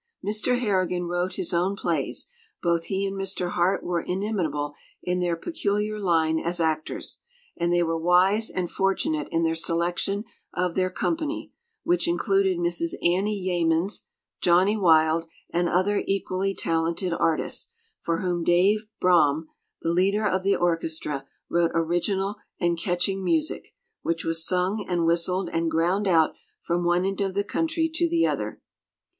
[0.25, 0.57] Mr.
[0.57, 2.25] Harrigan wrote his own plays;
[2.63, 3.51] both he and Mr.
[3.51, 7.19] Hart were inimitable in their peculiar line as actors,
[7.55, 10.23] and they were wise and fortunate in their selection
[10.55, 11.51] of their company,
[11.83, 12.95] which included Mrs.
[13.03, 14.05] Annie Yeamans,
[14.41, 17.69] "Johnny" Wild, and other equally talented artists,
[18.01, 19.49] for whom "Dave" Braham,
[19.83, 25.47] the leader of the orchestra, wrote original and catching music, which was sung and whistled
[25.53, 28.63] and ground out from one end of the country to the other.